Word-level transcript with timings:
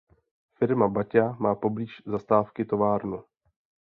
Firma 0.53 0.87
Baťa 0.87 1.37
má 1.39 1.55
poblíž 1.55 2.01
zastávky 2.05 2.65
továrnu. 2.65 3.23